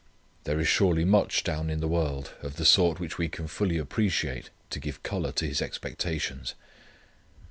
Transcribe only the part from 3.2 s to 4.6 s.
can fully appreciate